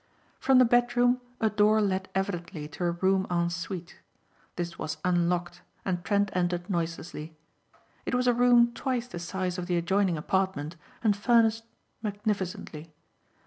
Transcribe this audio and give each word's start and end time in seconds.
From 0.39 0.57
the 0.57 0.65
bedroom 0.65 1.21
a 1.39 1.47
door 1.51 1.79
led 1.79 2.09
evidently 2.15 2.67
to 2.69 2.85
a 2.85 2.89
room 2.89 3.27
en 3.29 3.51
suite. 3.51 3.99
This 4.55 4.79
was 4.79 4.97
unlocked 5.05 5.61
and 5.85 6.03
Trent 6.03 6.31
entered 6.33 6.67
noiselessly. 6.71 7.37
It 8.07 8.15
was 8.15 8.25
a 8.25 8.33
room 8.33 8.71
twice 8.73 9.07
the 9.07 9.19
size 9.19 9.59
of 9.59 9.67
the 9.67 9.77
adjoining 9.77 10.17
apartment 10.17 10.75
and 11.03 11.15
furnished 11.15 11.65
magnificently. 12.01 12.91